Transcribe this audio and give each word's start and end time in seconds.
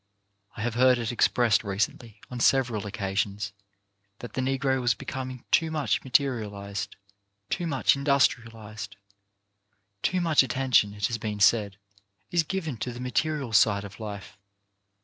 I 0.57 0.61
have 0.63 0.73
heard 0.73 0.97
it 0.97 1.11
expressed 1.11 1.63
recently 1.63 2.19
on 2.31 2.39
several 2.39 2.87
occasions 2.87 3.53
that 4.17 4.33
the 4.33 4.41
Negro 4.41 4.81
was 4.81 4.95
becoming 4.95 5.43
too 5.51 5.69
much 5.69 6.03
materialized, 6.03 6.95
too 7.51 7.67
much 7.67 7.91
A 7.95 7.99
PENNY 8.01 8.05
SAVED 8.05 8.05
269 8.47 8.61
industrialized. 8.65 8.95
Too 10.01 10.19
much 10.19 10.41
attention, 10.41 10.95
it 10.95 11.05
has 11.05 11.19
been 11.19 11.39
said, 11.39 11.77
is 12.31 12.41
given 12.41 12.77
to 12.77 12.91
the 12.91 12.99
material 12.99 13.53
side 13.53 13.83
of 13.83 13.99
life. 13.99 14.39